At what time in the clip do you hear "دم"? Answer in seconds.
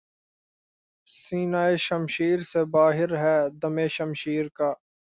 3.61-3.75